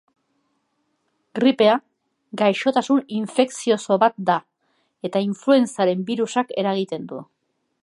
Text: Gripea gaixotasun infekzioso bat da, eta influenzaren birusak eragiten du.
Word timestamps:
Gripea 1.39 1.75
gaixotasun 2.43 3.03
infekzioso 3.19 3.99
bat 4.05 4.19
da, 4.31 4.39
eta 5.11 5.23
influenzaren 5.27 6.05
birusak 6.11 6.57
eragiten 6.65 7.09
du. 7.13 7.25